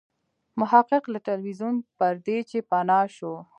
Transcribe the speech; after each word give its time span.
محقق 0.59 1.03
له 1.13 1.19
ټلویزیون 1.27 1.75
پردې 1.97 2.37
چې 2.49 2.57
پناه 2.69 3.05
شو. 3.15 3.33